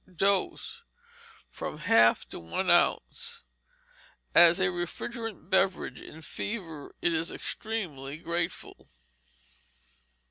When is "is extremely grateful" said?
7.13-8.89